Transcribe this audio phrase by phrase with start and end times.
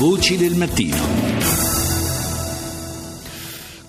[0.00, 1.79] Voci del mattino.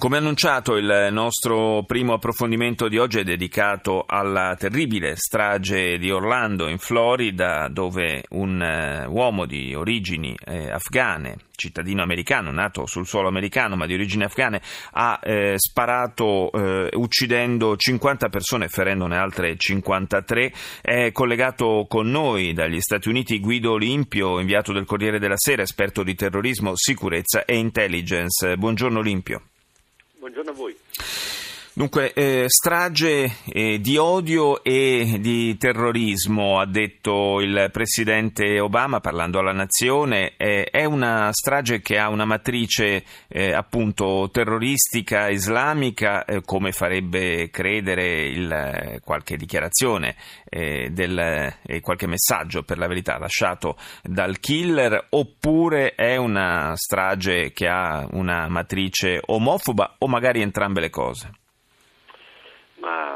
[0.01, 6.67] Come annunciato, il nostro primo approfondimento di oggi è dedicato alla terribile strage di Orlando
[6.67, 13.27] in Florida, dove un uh, uomo di origini eh, afghane, cittadino americano, nato sul suolo
[13.27, 14.59] americano ma di origini afghane,
[14.93, 20.51] ha eh, sparato eh, uccidendo 50 persone ferendone altre 53.
[20.81, 26.01] È collegato con noi dagli Stati Uniti Guido Olimpio, inviato del Corriere della Sera, esperto
[26.01, 28.57] di terrorismo, sicurezza e intelligence.
[28.57, 29.43] Buongiorno Olimpio.
[30.31, 31.40] Buongiorno a voi.
[31.81, 39.39] Dunque, eh, strage eh, di odio e di terrorismo, ha detto il presidente Obama parlando
[39.39, 46.43] alla nazione, eh, è una strage che ha una matrice eh, appunto terroristica islamica, eh,
[46.43, 50.15] come farebbe credere il, qualche dichiarazione
[50.49, 57.67] eh, del, qualche messaggio per la verità lasciato dal killer, oppure è una strage che
[57.67, 61.39] ha una matrice omofoba o magari entrambe le cose?
[62.81, 63.10] Ma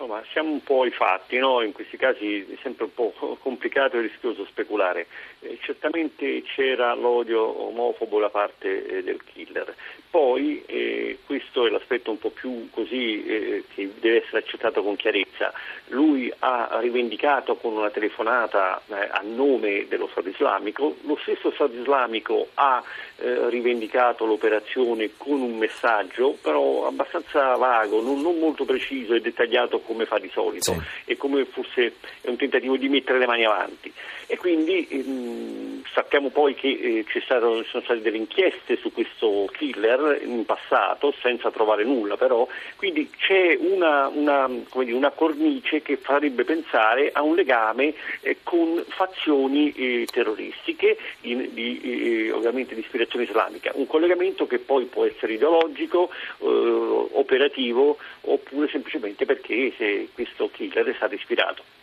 [0.00, 1.60] insomma siamo un po' ai fatti, no?
[1.60, 3.12] in questi casi è sempre un po'
[3.42, 5.06] complicato e rischioso speculare.
[5.40, 9.74] Eh, certamente c'era l'odio omofobo da parte eh, del killer,
[10.10, 14.96] poi eh, questo è l'aspetto un po' più così eh, che deve essere accettato con
[14.96, 15.52] chiarezza.
[15.88, 21.74] Lui ha rivendicato con una telefonata eh, a nome dello Stato islamico, lo stesso Stato
[21.74, 22.82] islamico ha
[23.16, 29.80] eh, rivendicato l'operazione con un messaggio, però abbastanza vago, non, non molto preciso e dettagliato
[29.90, 31.10] come fa di solito sì.
[31.10, 33.92] e come forse è un tentativo di mettere le mani avanti.
[34.28, 39.26] E quindi ehm, sappiamo poi che eh, ci sono state delle inchieste su questo
[39.60, 45.98] killer in passato senza trovare nulla, però quindi c'è una, una, dire, una cornice che
[45.98, 52.80] farebbe pensare a un legame eh, con fazioni eh, terroristiche di, di, eh, ovviamente di
[52.80, 60.48] ispirazione islamica, un collegamento che poi può essere ideologico, eh, operativo oppure semplicemente perché questo
[60.50, 61.79] killer è stato ispirato.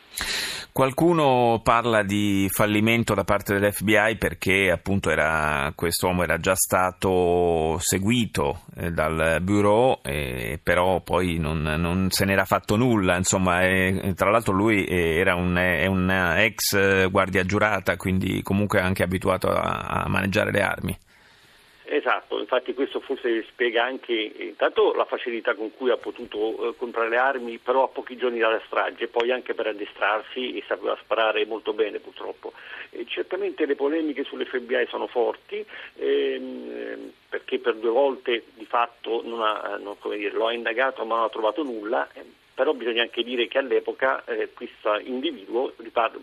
[0.78, 8.62] Qualcuno parla di fallimento da parte dell'FBI perché appunto era, quest'uomo era già stato seguito
[8.76, 13.18] eh, dal bureau, eh, però poi non, non, se n'era fatto nulla.
[13.18, 19.02] Insomma, e, tra l'altro lui era un, è un ex guardia giurata, quindi comunque anche
[19.02, 20.98] abituato a, a maneggiare le armi.
[22.40, 27.18] Infatti questo forse spiega anche intanto la facilità con cui ha potuto eh, comprare le
[27.18, 31.74] armi, però a pochi giorni dalla strage, poi anche per addestrarsi e sapeva sparare molto
[31.74, 32.54] bene purtroppo.
[32.90, 35.66] E certamente le polemiche sull'FBI sono forti
[35.96, 41.16] ehm, perché per due volte di fatto non ha, non, dire, lo ha indagato ma
[41.16, 42.08] non ha trovato nulla.
[42.14, 45.74] Ehm, però bisogna anche dire che all'epoca eh, questo individuo,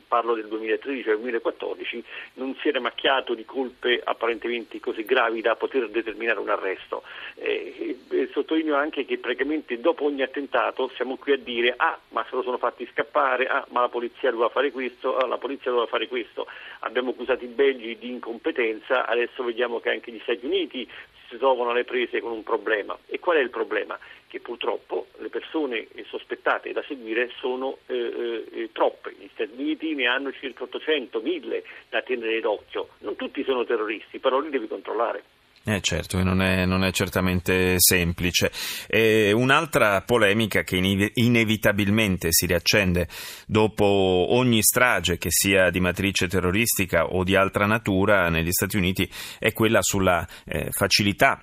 [0.08, 5.54] parlo del 2013 o 2014, non si era macchiato di colpe apparentemente così gravi da
[5.54, 7.04] poter determinare un arresto.
[7.36, 12.26] Eh, eh, sottolineo anche che praticamente dopo ogni attentato siamo qui a dire ah ma
[12.28, 15.70] se lo sono fatti scappare, ah ma la polizia doveva fare questo, ah, la polizia
[15.70, 16.48] doveva fare questo,
[16.80, 20.90] abbiamo accusato i belgi di incompetenza, adesso vediamo che anche gli Stati Uniti
[21.34, 22.96] si trovano alle prese con un problema.
[23.06, 23.98] E qual è il problema?
[24.26, 29.14] Che purtroppo le persone sospettate da seguire sono eh, eh, eh troppe.
[29.18, 32.88] Gli Stati Uniti ne hanno circa 800, 1000 da tenere d'occhio.
[32.98, 35.33] Non tutti sono terroristi, però li devi controllare.
[35.66, 38.52] Eh certo, non è, non è certamente semplice.
[38.86, 43.08] E un'altra polemica che inevitabilmente si riaccende
[43.46, 49.10] dopo ogni strage, che sia di matrice terroristica o di altra natura negli Stati Uniti,
[49.38, 51.40] è quella sulla eh, facilità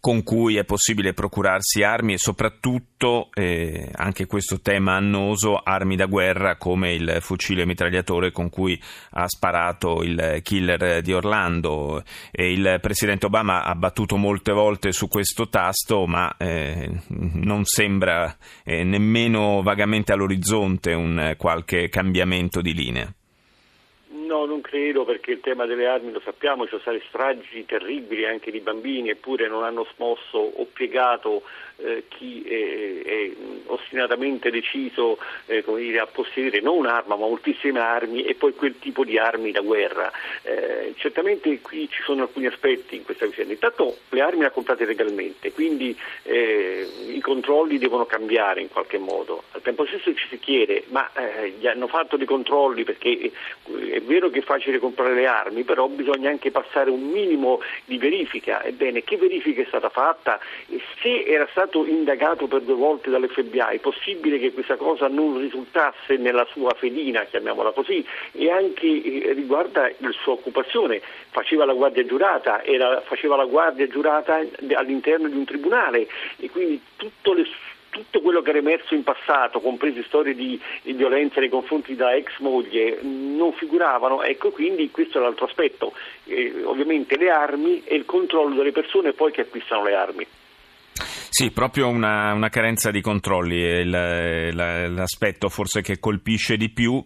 [0.00, 6.06] con cui è possibile procurarsi armi e soprattutto, eh, anche questo tema annoso, armi da
[6.06, 12.02] guerra come il fucile mitragliatore con cui ha sparato il killer di Orlando.
[12.30, 18.34] E il presidente Obama ha battuto molte volte su questo tasto, ma eh, non sembra
[18.64, 23.14] eh, nemmeno vagamente all'orizzonte un qualche cambiamento di linea.
[24.40, 28.24] No, non credo perché il tema delle armi lo sappiamo, ci sono state stragi terribili
[28.24, 31.42] anche di bambini eppure non hanno smosso o piegato
[31.76, 33.30] eh, chi è, è,
[33.66, 39.04] ostinatamente deciso eh, dire, a possedere non un'arma ma moltissime armi e poi quel tipo
[39.04, 40.10] di armi da guerra.
[40.42, 43.52] Eh, certamente qui ci sono alcuni aspetti in questa vicenda.
[43.52, 48.98] Intanto le armi le ha comprate legalmente, quindi eh, i controlli devono cambiare in qualche
[48.98, 49.42] modo.
[49.52, 53.30] Al tempo stesso ci si chiede ma eh, gli hanno fatto dei controlli perché
[53.90, 57.60] è vero vero che è facile comprare le armi, però bisogna anche passare un minimo
[57.84, 58.62] di verifica.
[58.62, 60.38] Ebbene, che verifica è stata fatta?
[61.02, 66.16] Se era stato indagato per due volte dall'FBI, è possibile che questa cosa non risultasse
[66.16, 71.00] nella sua fedina, chiamiamola così, e anche eh, riguarda la sua occupazione.
[71.30, 74.40] Faceva la guardia giurata, era, faceva la guardia giurata
[74.74, 76.06] all'interno di un tribunale
[76.38, 77.46] e quindi tutto le
[77.90, 82.38] tutto quello che era emerso in passato, comprese storie di, violenza nei confronti da ex
[82.38, 85.92] moglie, non figuravano, ecco quindi questo è l'altro aspetto,
[86.24, 90.26] eh, ovviamente le armi e il controllo delle persone poi che acquistano le armi.
[91.30, 97.02] Sì, proprio una, una carenza di controlli è l'aspetto forse che colpisce di più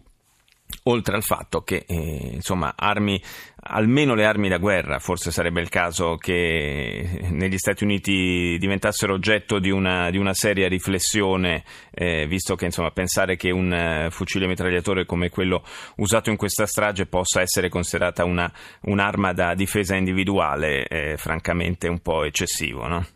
[0.84, 3.20] oltre al fatto che eh, insomma armi
[3.66, 9.58] almeno le armi da guerra forse sarebbe il caso che negli Stati Uniti diventassero oggetto
[9.58, 14.46] di una, di una seria riflessione eh, visto che insomma pensare che un uh, fucile
[14.46, 15.64] mitragliatore come quello
[15.96, 18.52] usato in questa strage possa essere considerata una,
[18.82, 23.06] un'arma da difesa individuale è francamente un po' eccessivo no?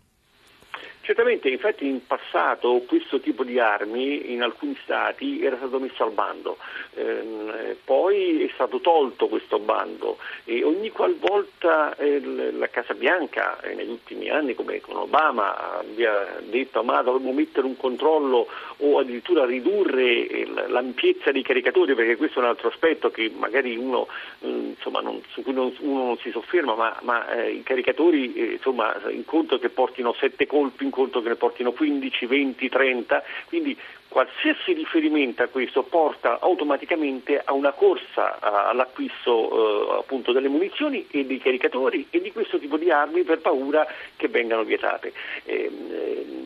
[1.08, 6.10] Certamente, infatti in passato questo tipo di armi in alcuni stati era stato messo al
[6.10, 6.58] bando,
[6.96, 12.20] ehm, poi è stato tolto questo bando e ogni qualvolta eh,
[12.52, 17.64] la Casa Bianca eh, negli ultimi anni, come con Obama, abbia detto ma dovremmo mettere
[17.64, 18.46] un controllo
[18.76, 23.78] o addirittura ridurre eh, l'ampiezza dei caricatori, perché questo è un altro aspetto che magari
[23.78, 24.08] uno,
[24.40, 28.34] eh, insomma, non, su cui non, uno non si sofferma, ma, ma eh, i caricatori
[28.34, 32.68] eh, insomma, in conto che portino sette colpi in conto che ne portino 15, 20,
[32.68, 33.78] 30, quindi
[34.08, 41.38] qualsiasi riferimento a questo porta automaticamente a una corsa all'acquisto eh, delle munizioni e dei
[41.38, 43.86] caricatori e di questo tipo di armi per paura
[44.16, 45.12] che vengano vietate.
[45.44, 45.70] Eh,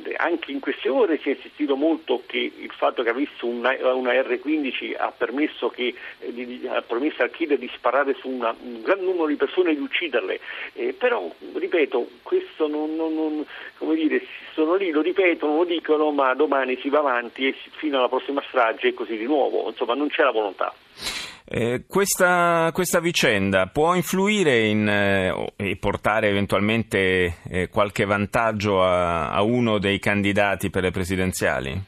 [0.05, 3.75] eh, anche in queste ore si è insistito molto che il fatto che avesse una,
[3.95, 8.55] una R15 ha permesso, che, eh, di, ha permesso al killer di sparare su una,
[8.61, 10.41] un gran numero di persone e di ucciderle,
[10.75, 13.47] eh, però ripeto, questo non, non, non
[13.79, 14.23] come dire,
[14.55, 18.43] sono lì, lo ripetono, lo dicono, ma domani si va avanti e fino alla prossima
[18.49, 20.73] strage e così di nuovo, insomma non c'è la volontà.
[21.45, 29.31] Eh, questa, questa, vicenda può influire in, eh, e portare eventualmente eh, qualche vantaggio a,
[29.31, 31.79] a, uno dei candidati per le presidenziali?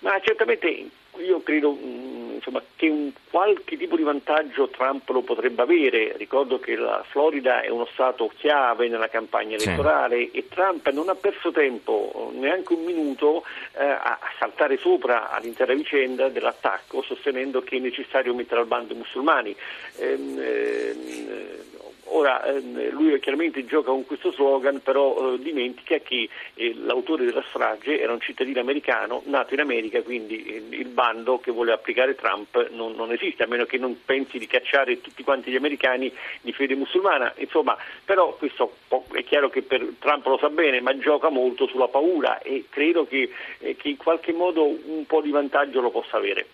[0.00, 2.15] Ma certamente io credo mm,
[2.46, 6.16] insomma, che un qualche tipo di vantaggio Trump lo potrebbe avere.
[6.16, 10.30] Ricordo che la Florida è uno stato chiave nella campagna elettorale sì.
[10.32, 13.44] e Trump non ha perso tempo, neanche un minuto,
[13.76, 18.96] eh, a saltare sopra all'intera vicenda dell'attacco, sostenendo che è necessario mettere al bando i
[18.96, 19.54] musulmani.
[19.98, 21.74] Ehm, ehm,
[22.16, 27.44] Ora ehm, lui chiaramente gioca con questo slogan, però eh, dimentica che eh, l'autore della
[27.50, 32.14] strage era un cittadino americano nato in America, quindi eh, il bando che vuole applicare
[32.14, 36.10] Trump non, non, esiste, a meno che non pensi di cacciare tutti quanti gli americani
[36.40, 37.34] di fede musulmana.
[37.36, 38.76] Insomma, però questo
[39.12, 43.06] è chiaro che per Trump lo sa bene, ma gioca molto sulla paura e credo
[43.06, 46.46] che, eh, che in qualche modo un po' di vantaggio lo possa avere.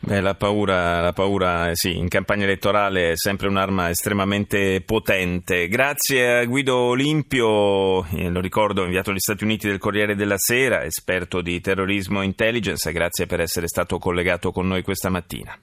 [0.00, 5.68] Beh, la paura, la paura sì, in campagna elettorale è sempre un'arma estremamente potente.
[5.68, 10.84] Grazie a Guido Olimpio, eh, lo ricordo, inviato agli Stati Uniti del Corriere della Sera,
[10.84, 15.58] esperto di terrorismo e intelligence, grazie per essere stato collegato con noi questa mattina.